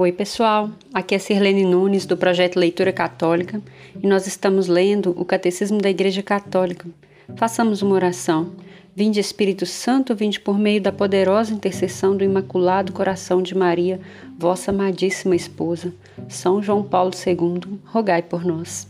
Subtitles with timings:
[0.00, 0.70] Oi, pessoal.
[0.94, 3.60] Aqui é Sirlene Nunes do projeto Leitura Católica
[4.00, 6.88] e nós estamos lendo o Catecismo da Igreja Católica.
[7.34, 8.52] Façamos uma oração.
[8.94, 14.00] Vinde Espírito Santo, vinde por meio da poderosa intercessão do Imaculado Coração de Maria,
[14.38, 15.92] vossa amadíssima esposa.
[16.28, 18.86] São João Paulo II, rogai por nós.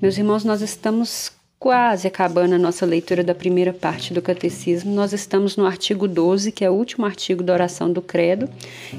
[0.00, 1.32] Meus irmãos, nós estamos
[1.64, 4.94] quase acabando a nossa leitura da primeira parte do Catecismo.
[4.94, 8.46] Nós estamos no artigo 12, que é o último artigo da oração do Credo.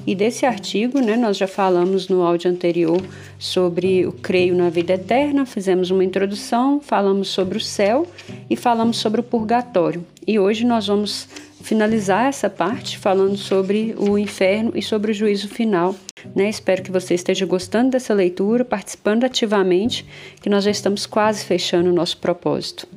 [0.03, 2.99] E desse artigo, né, nós já falamos no áudio anterior
[3.37, 8.07] sobre o creio na vida eterna, fizemos uma introdução, falamos sobre o céu
[8.49, 10.03] e falamos sobre o purgatório.
[10.25, 11.27] E hoje nós vamos
[11.65, 15.95] finalizar essa parte falando sobre o inferno e sobre o juízo final
[16.33, 16.49] né?
[16.49, 20.05] Espero que você esteja gostando dessa leitura, participando ativamente,
[20.41, 22.87] que nós já estamos quase fechando o nosso propósito.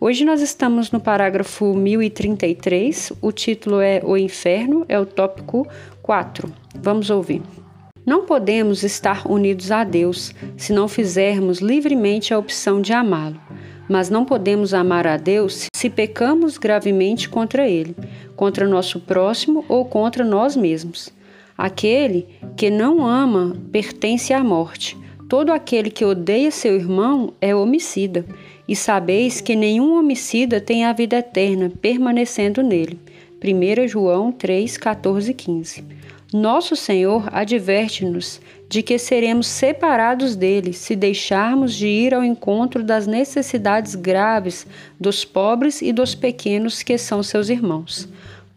[0.00, 5.66] Hoje nós estamos no parágrafo 1033, o título é O Inferno, é o tópico
[6.02, 6.52] 4.
[6.76, 7.42] Vamos ouvir.
[8.06, 13.38] Não podemos estar unidos a Deus se não fizermos livremente a opção de amá-lo,
[13.88, 17.96] mas não podemos amar a Deus se pecamos gravemente contra Ele,
[18.36, 21.12] contra nosso próximo ou contra nós mesmos.
[21.56, 24.96] Aquele que não ama pertence à morte.
[25.28, 28.24] Todo aquele que odeia seu irmão é homicida.
[28.66, 32.98] E sabeis que nenhum homicida tem a vida eterna permanecendo nele.
[33.42, 35.97] 1 João 3, 14 e 15.
[36.32, 43.06] Nosso Senhor adverte-nos de que seremos separados dele se deixarmos de ir ao encontro das
[43.06, 44.66] necessidades graves
[45.00, 48.06] dos pobres e dos pequenos que são seus irmãos.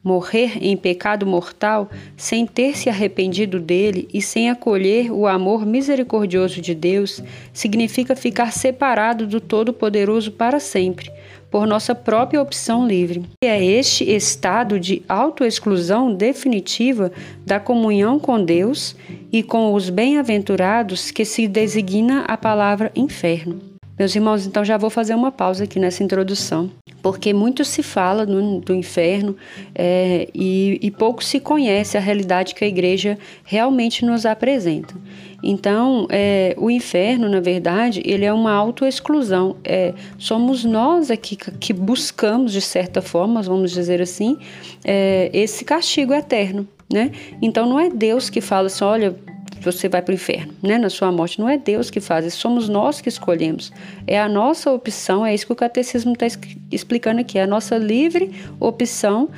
[0.03, 6.59] Morrer em pecado mortal sem ter se arrependido dele e sem acolher o amor misericordioso
[6.59, 11.09] de Deus significa ficar separado do Todo-Poderoso para sempre,
[11.51, 13.23] por nossa própria opção livre.
[13.43, 17.11] E é este estado de autoexclusão definitiva
[17.45, 18.95] da comunhão com Deus
[19.31, 23.70] e com os bem-aventurados que se designa a palavra inferno.
[24.01, 26.71] Meus irmãos, então já vou fazer uma pausa aqui nessa introdução,
[27.03, 29.37] porque muito se fala do, do inferno
[29.75, 34.95] é, e, e pouco se conhece a realidade que a igreja realmente nos apresenta.
[35.43, 39.57] Então, é, o inferno, na verdade, ele é uma autoexclusão.
[39.63, 44.35] É, somos nós aqui que buscamos, de certa forma, vamos dizer assim,
[44.83, 46.67] é, esse castigo eterno.
[46.91, 47.11] Né?
[47.39, 49.15] Então, não é Deus que fala assim: olha,
[49.63, 50.77] você vai para o inferno, né?
[50.77, 51.39] Na sua morte.
[51.39, 53.71] Não é Deus que faz, somos nós que escolhemos.
[54.07, 56.25] É a nossa opção, é isso que o catecismo está
[56.71, 59.29] explicando aqui, é a nossa livre opção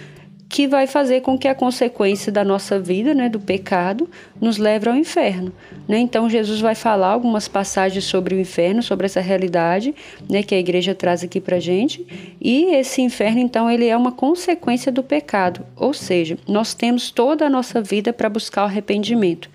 [0.53, 4.08] que vai fazer com que a consequência da nossa vida, né, do pecado,
[4.40, 5.52] nos leve ao inferno.
[5.88, 5.97] Né?
[5.97, 9.96] Então, Jesus vai falar algumas passagens sobre o inferno, sobre essa realidade
[10.30, 12.06] né, que a igreja traz aqui para gente.
[12.40, 15.66] E esse inferno, então, ele é uma consequência do pecado.
[15.75, 19.50] Ou seja, nós temos toda a nossa vida para buscar o arrependimento.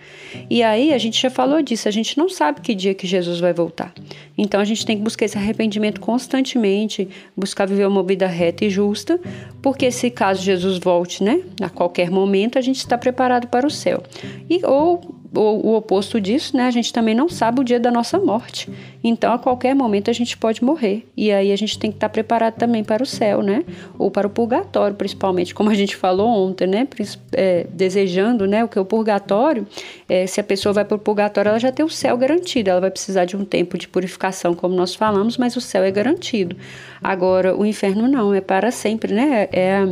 [0.50, 3.38] E aí, a gente já falou disso, a gente não sabe que dia que Jesus
[3.38, 3.94] vai voltar.
[4.36, 8.70] Então, a gente tem que buscar esse arrependimento constantemente, buscar viver uma vida reta e
[8.70, 9.20] justa,
[9.62, 13.70] porque se caso Jesus volte, né, a qualquer momento, a gente está preparado para o
[13.70, 14.02] céu.
[14.48, 16.66] E ou o, o oposto disso, né?
[16.66, 18.70] A gente também não sabe o dia da nossa morte.
[19.02, 21.06] Então, a qualquer momento a gente pode morrer.
[21.16, 23.64] E aí a gente tem que estar preparado também para o céu, né?
[23.98, 26.88] Ou para o purgatório, principalmente, como a gente falou ontem, né?
[27.32, 28.64] É, desejando, né?
[28.64, 29.66] O que é o purgatório,
[30.08, 32.70] é, se a pessoa vai para o purgatório, ela já tem o céu garantido.
[32.70, 35.90] Ela vai precisar de um tempo de purificação, como nós falamos, mas o céu é
[35.90, 36.56] garantido.
[37.02, 39.48] Agora, o inferno não, é para sempre, né?
[39.52, 39.84] É,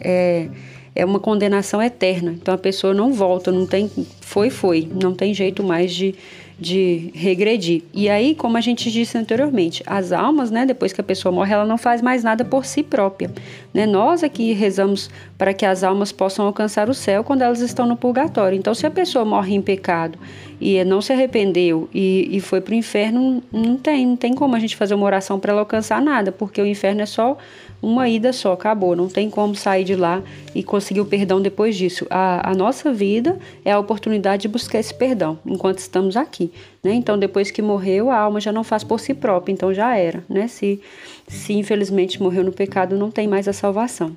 [0.00, 0.48] é
[0.94, 2.32] é uma condenação eterna.
[2.32, 3.90] Então a pessoa não volta, não tem.
[4.20, 4.88] Foi, foi.
[5.02, 6.14] Não tem jeito mais de,
[6.58, 7.82] de regredir.
[7.92, 11.52] E aí, como a gente disse anteriormente, as almas, né, depois que a pessoa morre,
[11.52, 13.30] ela não faz mais nada por si própria.
[13.72, 13.86] Né?
[13.86, 17.96] Nós aqui rezamos para que as almas possam alcançar o céu quando elas estão no
[17.96, 18.56] purgatório.
[18.56, 20.18] Então, se a pessoa morre em pecado
[20.60, 24.54] e não se arrependeu e, e foi para o inferno, não tem, não tem como
[24.54, 27.36] a gente fazer uma oração para ela alcançar nada, porque o inferno é só
[27.82, 28.96] uma ida só, acabou.
[28.96, 30.22] Não tem como sair de lá
[30.54, 32.06] e conseguir o perdão depois disso.
[32.08, 36.50] A, a nossa vida é a oportunidade de buscar esse perdão enquanto estamos aqui.
[36.82, 36.94] Né?
[36.94, 40.24] Então, depois que morreu, a alma já não faz por si própria, então já era.
[40.28, 40.48] Né?
[40.48, 40.80] Se,
[41.28, 44.16] se infelizmente morreu no pecado, não tem mais a salvação.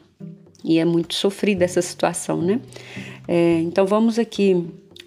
[0.68, 2.60] E é muito sofrida essa situação, né?
[3.26, 4.66] É, então, vamos aqui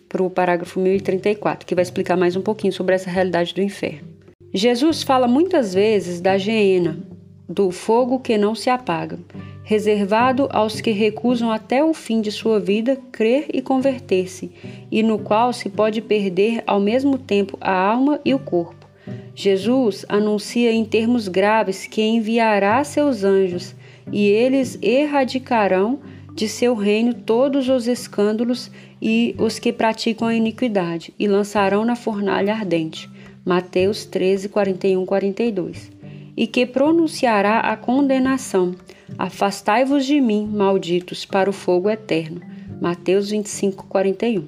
[0.08, 4.08] para o parágrafo 1034, que vai explicar mais um pouquinho sobre essa realidade do inferno.
[4.54, 6.98] Jesus fala muitas vezes da geena,
[7.46, 9.18] do fogo que não se apaga,
[9.62, 14.50] reservado aos que recusam até o fim de sua vida crer e converter-se,
[14.90, 18.88] e no qual se pode perder ao mesmo tempo a alma e o corpo.
[19.34, 23.74] Jesus anuncia em termos graves que enviará seus anjos
[24.12, 25.98] e eles erradicarão
[26.34, 28.70] de seu reino todos os escândalos
[29.00, 33.10] e os que praticam a iniquidade, e lançarão na fornalha ardente.
[33.44, 35.90] Mateus 13, 41, 42.
[36.36, 38.74] E que pronunciará a condenação:
[39.18, 42.40] Afastai-vos de mim, malditos, para o fogo eterno.
[42.80, 44.46] Mateus 25, 41.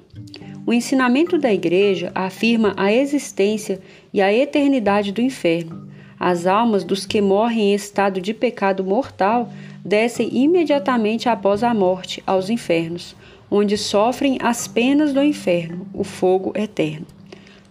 [0.64, 3.80] O ensinamento da Igreja afirma a existência
[4.14, 5.88] e a eternidade do inferno.
[6.24, 9.52] As almas dos que morrem em estado de pecado mortal
[9.84, 13.16] descem imediatamente após a morte aos infernos,
[13.50, 17.04] onde sofrem as penas do inferno, o fogo eterno.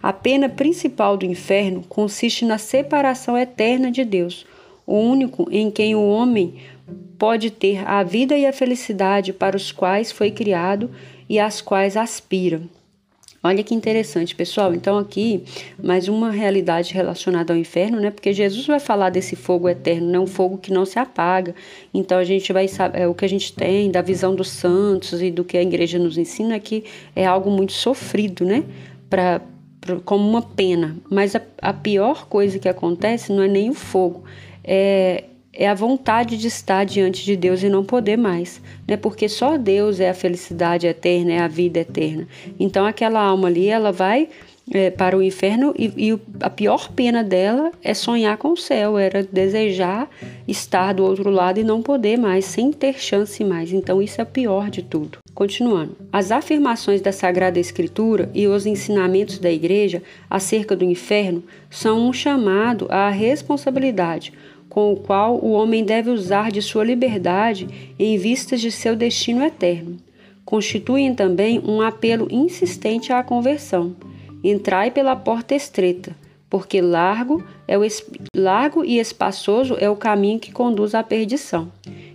[0.02, 4.44] A pena principal do inferno consiste na separação eterna de Deus,
[4.86, 6.56] o único em quem o homem
[7.18, 10.90] pode ter a vida e a felicidade para os quais foi criado
[11.26, 12.60] e às quais aspira.
[13.44, 14.72] Olha que interessante, pessoal.
[14.72, 15.42] Então, aqui,
[15.82, 18.08] mais uma realidade relacionada ao inferno, né?
[18.12, 20.20] Porque Jesus vai falar desse fogo eterno, né?
[20.20, 21.52] Um fogo que não se apaga.
[21.92, 25.20] Então, a gente vai saber, é, o que a gente tem da visão dos santos
[25.20, 26.84] e do que a igreja nos ensina é que
[27.16, 28.62] é algo muito sofrido, né?
[29.10, 29.40] Pra,
[29.80, 30.96] pra como uma pena.
[31.10, 34.22] Mas a, a pior coisa que acontece não é nem o fogo,
[34.62, 38.96] é, é a vontade de estar diante de Deus e não poder mais, né?
[38.96, 42.26] Porque só Deus é a felicidade eterna, é a vida eterna.
[42.58, 44.28] Então aquela alma ali, ela vai
[44.70, 48.96] é, para o inferno e, e, a pior pena dela é sonhar com o céu,
[48.96, 50.08] era desejar
[50.46, 53.72] estar do outro lado e não poder mais, sem ter chance mais.
[53.72, 55.18] Então isso é o pior de tudo.
[55.34, 62.08] Continuando, as afirmações da Sagrada Escritura e os ensinamentos da Igreja acerca do inferno são
[62.08, 64.32] um chamado à responsabilidade
[64.72, 69.44] com o qual o homem deve usar de sua liberdade em vistas de seu destino
[69.44, 69.98] eterno.
[70.46, 73.94] Constituem também um apelo insistente à conversão.
[74.42, 76.16] Entrai pela porta estreita,
[76.48, 77.82] porque largo, é o
[78.34, 81.70] largo e espaçoso é o caminho que conduz à perdição,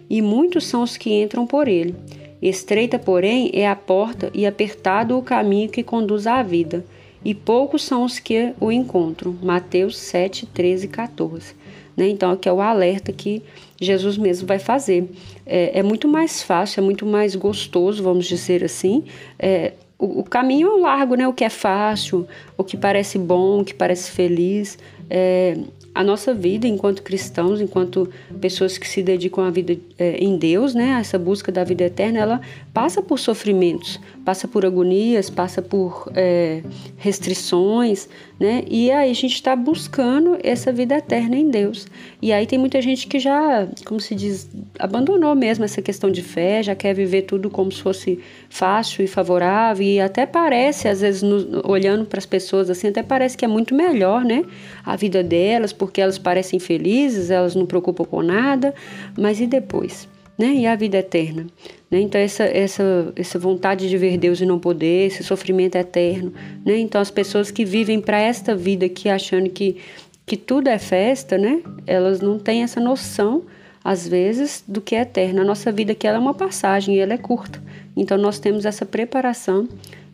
[0.10, 1.94] e muitos são os que entram por ele.
[2.42, 6.84] Estreita, porém, é a porta e apertado o caminho que conduz à vida,
[7.24, 9.36] e poucos são os que o encontram.
[9.44, 11.67] Mateus 7, 13 e 14.
[11.98, 12.08] Né?
[12.10, 13.42] Então, aqui é o alerta que
[13.82, 15.10] Jesus mesmo vai fazer.
[15.46, 19.04] É, é muito mais fácil, é muito mais gostoso, vamos dizer assim.
[19.40, 21.28] É, o, o, caminho é largo, né?
[21.28, 24.78] O que é fácil, o que parece bom, o que parece feliz.
[25.10, 25.58] É,
[25.98, 28.08] a nossa vida enquanto cristãos, enquanto
[28.40, 32.20] pessoas que se dedicam à vida é, em Deus, né, essa busca da vida eterna,
[32.20, 36.62] ela passa por sofrimentos, passa por agonias, passa por é,
[36.98, 38.08] restrições,
[38.40, 38.64] né?
[38.68, 41.88] E aí a gente está buscando essa vida eterna em Deus.
[42.22, 46.22] E aí tem muita gente que já, como se diz, abandonou mesmo essa questão de
[46.22, 48.20] fé, já quer viver tudo como se fosse
[48.50, 53.02] fácil e favorável e até parece, às vezes, no, olhando para as pessoas assim, até
[53.02, 54.44] parece que é muito melhor, né?
[54.86, 58.74] A vida delas, porque elas parecem felizes, elas não preocupam com nada,
[59.18, 60.10] mas e depois?
[60.38, 60.54] Né?
[60.54, 61.48] E a vida eterna?
[61.90, 62.02] Né?
[62.02, 66.34] Então, essa, essa, essa vontade de ver Deus e não poder, esse sofrimento eterno.
[66.66, 66.78] Né?
[66.80, 69.78] Então, as pessoas que vivem para esta vida aqui achando que,
[70.26, 71.62] que tudo é festa, né?
[71.88, 73.44] elas não têm essa noção,
[73.84, 75.42] às vezes, do que é eterno.
[75.42, 77.64] A nossa vida aqui ela é uma passagem e ela é curta.
[77.96, 79.68] Então, nós temos essa preparação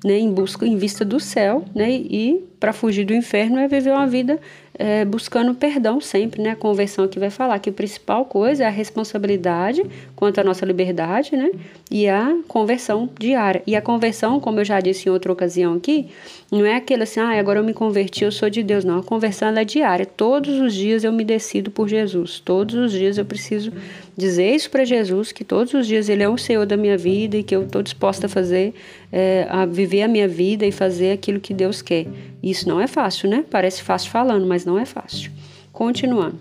[0.04, 3.92] né, em busca, em vista do céu, né, e para fugir do inferno é viver
[3.92, 4.40] uma vida
[4.76, 6.52] é, buscando perdão sempre, né?
[6.52, 9.84] A conversão aqui vai falar que a principal coisa é a responsabilidade
[10.16, 11.52] quanto à nossa liberdade, né?
[11.92, 13.62] E a conversão diária.
[13.68, 16.08] E a conversão, como eu já disse em outra ocasião aqui,
[16.52, 18.84] não é aquele assim, ah, agora eu me converti, eu sou de Deus.
[18.84, 20.06] Não, a conversão é diária.
[20.06, 22.40] Todos os dias eu me decido por Jesus.
[22.40, 23.72] Todos os dias eu preciso
[24.16, 27.38] dizer isso para Jesus, que todos os dias Ele é o Senhor da minha vida
[27.38, 28.74] e que eu estou disposta a fazer,
[29.16, 32.08] é, a viver a minha vida e fazer aquilo que Deus quer.
[32.42, 33.46] Isso não é fácil, né?
[33.48, 35.32] Parece fácil falando, mas não é fácil.
[35.72, 36.40] Continuando.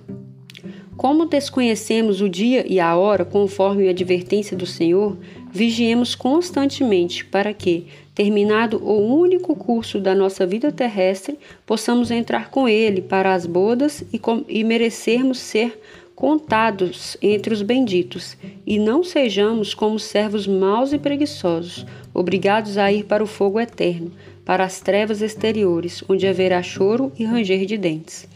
[0.97, 5.19] Como desconhecemos o dia e a hora, conforme a advertência do Senhor,
[5.51, 12.67] vigiemos constantemente para que, terminado o único curso da nossa vida terrestre, possamos entrar com
[12.67, 15.79] Ele para as bodas e, e merecermos ser
[16.23, 23.07] contados entre os benditos, e não sejamos como servos maus e preguiçosos, obrigados a ir
[23.07, 24.13] para o fogo eterno,
[24.45, 28.29] para as trevas exteriores, onde haverá choro e ranger de dentes.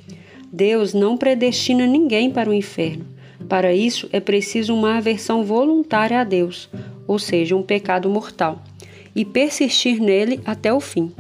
[0.53, 3.07] Deus não predestina ninguém para o inferno.
[3.49, 6.69] Para isso é preciso uma aversão voluntária a Deus,
[7.07, 8.65] ou seja, um pecado mortal,
[9.15, 11.13] e persistir nele até o fim.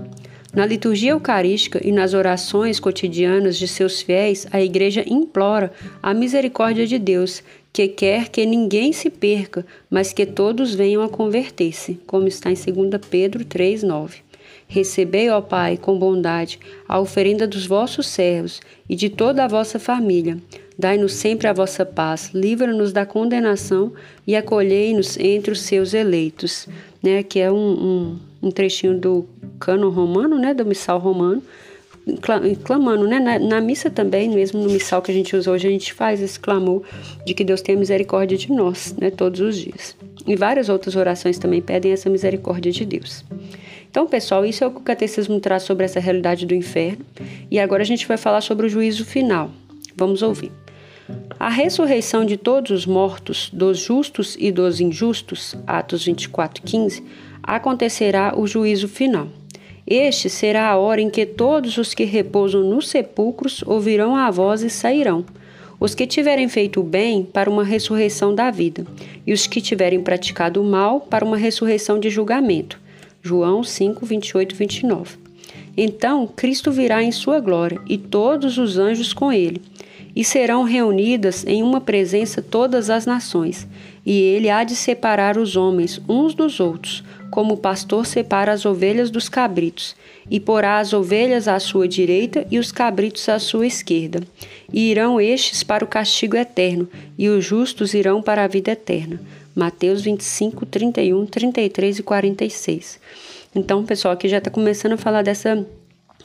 [0.57, 5.71] Na liturgia eucarística e nas orações cotidianas de seus fiéis, a Igreja implora
[6.03, 11.11] a misericórdia de Deus, que quer que ninguém se perca, mas que todos venham a
[11.11, 14.23] converter-se, como está em 2 Pedro 3,9.
[14.67, 16.59] Recebei, ó Pai, com bondade,
[16.89, 20.39] a oferenda dos vossos servos e de toda a vossa família.
[20.79, 23.93] Dai-nos sempre a vossa paz, livra-nos da condenação
[24.27, 26.67] e acolhei-nos entre os seus eleitos.
[27.03, 31.43] Né, que é um, um, um trechinho do cano romano, né, do missal romano,
[32.63, 33.19] clamando, né?
[33.19, 36.21] Na, na, missa também, mesmo no missal que a gente usa hoje, a gente faz
[36.23, 36.83] esse clamor
[37.25, 39.11] de que Deus tenha misericórdia de nós, né?
[39.11, 39.97] Todos os dias.
[40.27, 43.25] E várias outras orações também pedem essa misericórdia de Deus.
[43.91, 47.05] Então, pessoal, isso é o que o catecismo traz sobre essa realidade do inferno.
[47.51, 49.51] E agora a gente vai falar sobre o juízo final.
[49.97, 50.53] Vamos ouvir.
[51.39, 57.03] A ressurreição de todos os mortos, dos justos e dos injustos, Atos 24, 15,
[57.43, 59.29] acontecerá o juízo final.
[59.87, 64.63] Este será a hora em que todos os que repousam nos sepulcros ouvirão a voz
[64.63, 65.25] e sairão.
[65.79, 68.85] Os que tiverem feito o bem para uma ressurreição da vida,
[69.25, 72.81] e os que tiverem praticado o mal para uma ressurreição de julgamento.
[73.23, 75.19] João 5, 28 29.
[75.77, 79.63] Então Cristo virá em sua glória, e todos os anjos com ele,
[80.17, 83.69] e serão reunidas em uma presença todas as nações,
[84.05, 87.05] e ele há de separar os homens uns dos outros
[87.37, 89.95] como o pastor separa as ovelhas dos cabritos,
[90.31, 94.23] e porá as ovelhas à sua direita e os cabritos à sua esquerda.
[94.73, 96.89] E irão estes para o castigo eterno,
[97.19, 99.21] e os justos irão para a vida eterna.
[99.55, 102.99] Mateus 25, 31, 33 e 46.
[103.55, 105.63] Então, pessoal, aqui já está começando a falar dessa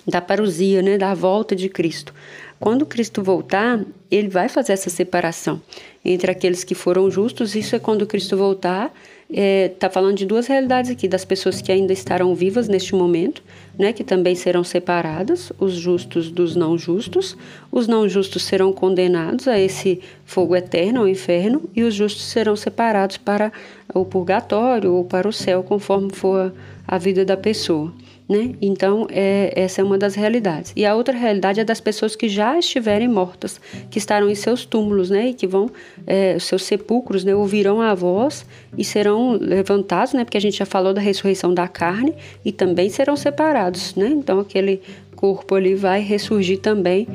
[0.08, 2.14] da parousia, né, da volta de Cristo.
[2.58, 5.62] Quando Cristo voltar, ele vai fazer essa separação
[6.06, 7.54] entre aqueles que foram justos.
[7.54, 8.94] Isso é quando Cristo voltar
[9.32, 12.94] está é, tá falando de duas realidades aqui, das pessoas que ainda estarão vivas neste
[12.94, 13.42] momento,
[13.80, 17.38] né, que também serão separadas, os justos dos não justos.
[17.72, 22.58] Os não justos serão condenados a esse fogo eterno, ao inferno, e os justos serão
[22.58, 23.54] separados para
[23.94, 26.54] o purgatório ou para o céu, conforme for
[26.86, 27.94] a vida da pessoa.
[28.30, 28.56] Né?
[28.62, 30.72] Então, é, essa é uma das realidades.
[30.76, 33.60] E a outra realidade é das pessoas que já estiverem mortas,
[33.90, 35.30] que estarão em seus túmulos, né?
[35.30, 35.70] E que vão,
[36.08, 37.36] é, seus sepulcros, né?
[37.36, 38.46] Ouvirão a voz
[38.78, 40.24] e serão levantados, né?
[40.24, 42.14] Porque a gente já falou da ressurreição da carne
[42.46, 44.08] e também serão separados, né?
[44.08, 44.82] Então, aquele
[45.14, 47.08] corpo ali vai ressurgir também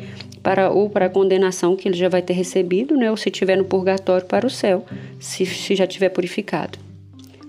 [0.42, 3.10] para ou para a condenação que ele já vai ter recebido, né?
[3.10, 4.84] Ou se estiver no purgatório para o céu,
[5.18, 6.78] se, se já tiver purificado.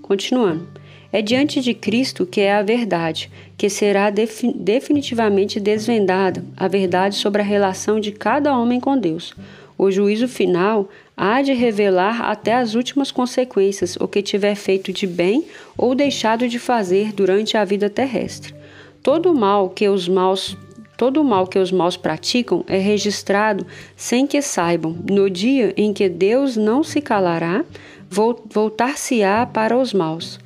[0.01, 0.76] Continuando.
[1.11, 7.41] É diante de Cristo que é a verdade, que será definitivamente desvendada, a verdade sobre
[7.41, 9.33] a relação de cada homem com Deus.
[9.77, 15.05] O juízo final há de revelar até as últimas consequências o que tiver feito de
[15.05, 15.45] bem
[15.77, 18.55] ou deixado de fazer durante a vida terrestre.
[19.03, 20.57] Todo mal que os maus
[20.97, 24.97] Todo o mal que os maus praticam é registrado sem que saibam.
[25.07, 27.63] No dia em que Deus não se calará,
[28.09, 30.39] voltar-se-á para os maus.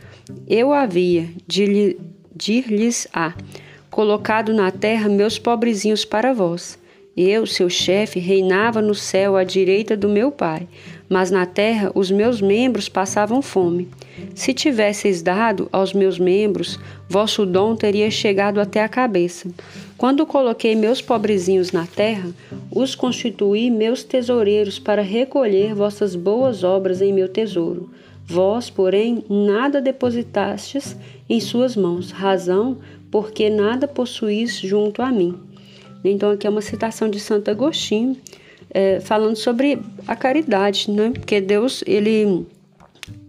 [0.48, 1.30] Eu havia,
[2.36, 3.34] dir-lhes-á,
[3.90, 6.80] colocado na terra meus pobrezinhos para vós.
[7.16, 10.66] Eu, seu chefe, reinava no céu à direita do meu pai,
[11.10, 13.90] mas na terra os meus membros passavam fome.
[14.34, 19.50] Se tivesseis dado aos meus membros, vosso dom teria chegado até a cabeça.
[19.98, 22.30] Quando coloquei meus pobrezinhos na terra,
[22.72, 27.90] os constituí meus tesoureiros para recolher vossas boas obras em meu tesouro.
[28.32, 30.96] Vós, porém, nada depositastes
[31.30, 32.78] em suas mãos, razão
[33.12, 35.38] porque nada possuís junto a mim.
[36.02, 38.16] Então, aqui é uma citação de Santo Agostinho,
[38.70, 41.12] é, falando sobre a caridade, né?
[41.12, 42.48] Porque Deus, ele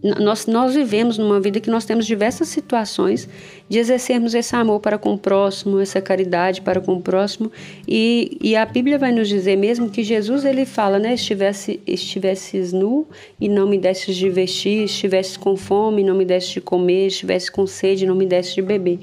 [0.03, 3.29] nós, nós vivemos numa vida que nós temos diversas situações
[3.69, 7.53] de exercermos esse amor para com o próximo, essa caridade para com o próximo,
[7.87, 12.73] e, e a Bíblia vai nos dizer mesmo que Jesus ele fala, né, estivesse, estivesses
[12.73, 13.07] nu
[13.41, 17.07] e não me desses de vestir, estivesse com fome e não me desses de comer,
[17.07, 18.99] estivesse com sede e não me desses de beber.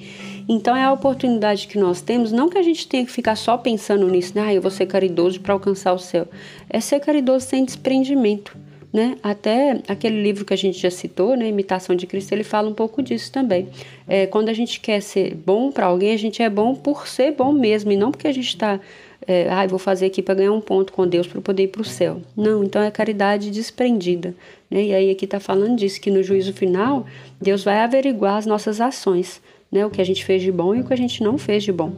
[0.50, 3.58] Então é a oportunidade que nós temos, não que a gente tenha que ficar só
[3.58, 6.28] pensando nisso, né, ah, eu vou ser caridoso para alcançar o céu,
[6.70, 9.18] é ser caridoso sem desprendimento né?
[9.22, 12.74] Até aquele livro que a gente já citou, né, Imitação de Cristo, ele fala um
[12.74, 13.68] pouco disso também.
[14.08, 17.32] É, quando a gente quer ser bom para alguém, a gente é bom por ser
[17.32, 18.80] bom mesmo, e não porque a gente está,
[19.28, 21.82] é, ah, vou fazer aqui para ganhar um ponto com Deus para poder ir para
[21.82, 22.20] o céu.
[22.36, 24.34] Não, então é caridade desprendida.
[24.70, 24.86] Né?
[24.86, 27.06] E aí aqui está falando disso, que no juízo final,
[27.40, 29.40] Deus vai averiguar as nossas ações,
[29.72, 29.86] né?
[29.86, 31.72] o que a gente fez de bom e o que a gente não fez de
[31.72, 31.94] bom.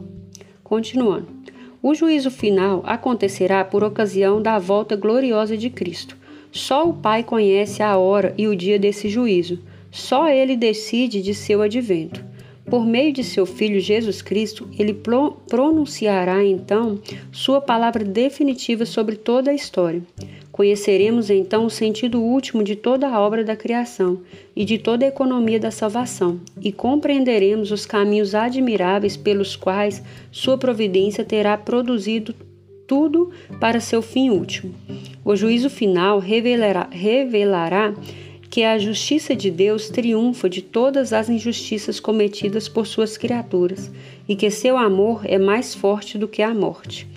[0.62, 1.26] Continuando.
[1.82, 6.21] O juízo final acontecerá por ocasião da volta gloriosa de Cristo
[6.52, 9.58] só o Pai conhece a hora e o dia desse juízo.
[9.90, 12.22] Só ele decide de seu advento.
[12.64, 14.96] por meio de seu Filho Jesus Cristo, ele
[15.48, 20.02] pronunciará então sua palavra definitiva sobre toda a história.
[20.50, 24.20] Conheceremos então o sentido último de toda a obra da criação
[24.54, 30.56] e de toda a economia da salvação, e compreenderemos os caminhos admiráveis pelos quais sua
[30.56, 32.34] providência terá produzido
[32.86, 34.74] tudo para seu fim último.
[35.24, 37.94] O juízo final revelará, revelará
[38.50, 43.90] que a justiça de Deus triunfa de todas as injustiças cometidas por suas criaturas
[44.28, 47.08] e que seu amor é mais forte do que a morte.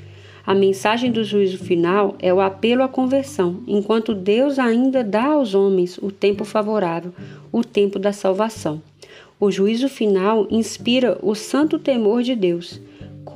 [0.45, 5.55] A mensagem do juízo final é o apelo à conversão, enquanto Deus ainda dá aos
[5.55, 7.12] homens o tempo favorável,
[7.51, 8.81] o tempo da salvação.
[9.39, 12.79] O juízo final inspira o santo temor de Deus,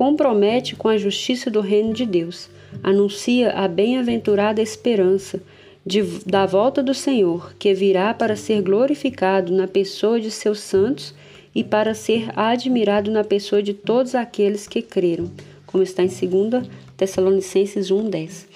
[0.00, 2.48] compromete com a justiça do reino de Deus,
[2.82, 5.42] anuncia a bem-aventurada esperança
[5.84, 11.14] de, da volta do Senhor, que virá para ser glorificado na pessoa de seus santos
[11.54, 15.30] e para ser admirado na pessoa de todos aqueles que creram,
[15.66, 16.66] como está em 2
[16.96, 18.46] Tessalonicenses 1:10.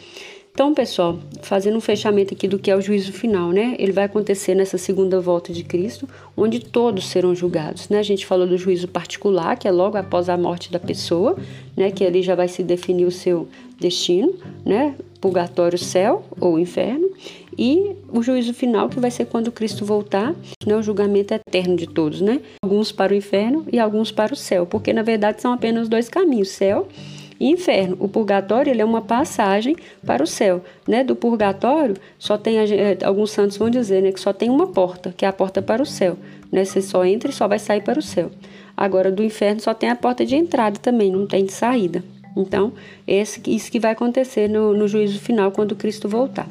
[0.55, 3.75] Então, pessoal, fazendo um fechamento aqui do que é o juízo final, né?
[3.77, 7.99] Ele vai acontecer nessa segunda volta de Cristo, onde todos serão julgados, né?
[7.99, 11.37] A gente falou do juízo particular, que é logo após a morte da pessoa,
[11.77, 11.91] né?
[11.91, 13.49] Que ali já vai se definir o seu
[13.81, 14.33] destino,
[14.65, 14.95] né?
[15.21, 17.11] Purgatório, céu ou inferno.
[17.59, 20.77] E o juízo final, que vai ser quando Cristo voltar, né?
[20.77, 22.41] O julgamento eterno de todos, né?
[22.63, 26.09] Alguns para o inferno e alguns para o céu, porque na verdade são apenas dois
[26.09, 27.97] caminhos, céu e inferno.
[28.01, 29.77] O purgatório ele é uma passagem
[30.07, 31.03] para o céu, né?
[31.03, 35.15] Do purgatório só tem eh, alguns santos vão dizer, né, que só tem uma porta,
[35.17, 36.17] que é a porta para o céu,
[36.51, 36.65] né?
[36.65, 38.31] Você só entra e só vai sair para o céu.
[38.77, 42.03] Agora do inferno só tem a porta de entrada também, não tem de saída.
[42.37, 42.73] Então,
[43.07, 46.49] esse, isso que vai acontecer no, no juízo final quando Cristo voltar.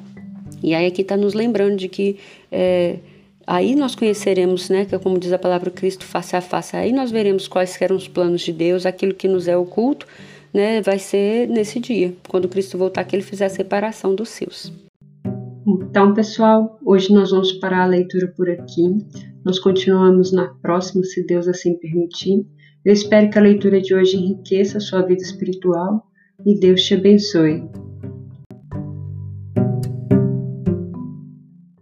[0.62, 2.18] E aí aqui está nos lembrando de que
[2.50, 3.00] é,
[3.46, 6.94] aí nós conheceremos, né, que é como diz a palavra Cristo face a face, aí
[6.94, 10.08] nós veremos quais eram os planos de Deus, aquilo que nos é oculto,
[10.54, 14.72] né, vai ser nesse dia, quando Cristo voltar, que ele fizer a separação dos seus.
[15.66, 18.98] Então, pessoal, hoje nós vamos parar a leitura por aqui.
[19.46, 22.46] Nós continuamos na próxima, se Deus assim permitir.
[22.84, 26.06] Eu espero que a leitura de hoje enriqueça a sua vida espiritual
[26.46, 27.64] e Deus te abençoe.